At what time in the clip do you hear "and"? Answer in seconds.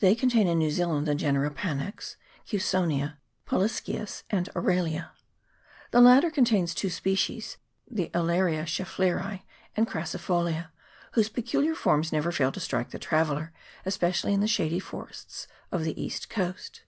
4.30-4.48, 9.76-9.86